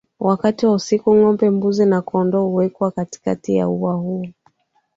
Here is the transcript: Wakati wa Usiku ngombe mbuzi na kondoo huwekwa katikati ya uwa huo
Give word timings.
Wakati 0.19 0.65
wa 0.65 0.71
Usiku 0.73 1.15
ngombe 1.15 1.49
mbuzi 1.49 1.85
na 1.85 2.01
kondoo 2.01 2.45
huwekwa 2.45 2.91
katikati 2.91 3.55
ya 3.55 3.67
uwa 3.67 3.93
huo 3.95 4.25